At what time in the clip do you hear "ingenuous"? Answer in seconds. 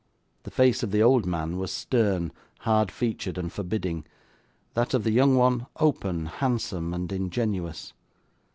7.11-7.93